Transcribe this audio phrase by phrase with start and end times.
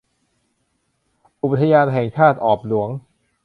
[1.43, 2.89] อุทยานแห่งชาติออบหลวง